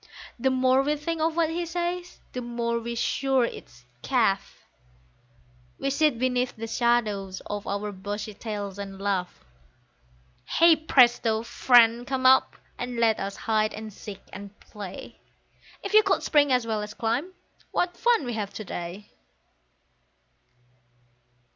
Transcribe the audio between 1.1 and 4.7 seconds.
of what he says, the more we're sure it's "chaff,"